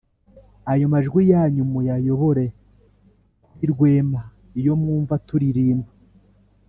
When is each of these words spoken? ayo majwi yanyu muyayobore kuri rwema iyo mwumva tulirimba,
ayo 0.71 0.85
majwi 0.93 1.21
yanyu 1.31 1.63
muyayobore 1.71 2.45
kuri 3.51 3.65
rwema 3.73 4.21
iyo 4.59 4.73
mwumva 4.81 5.13
tulirimba, 5.27 5.91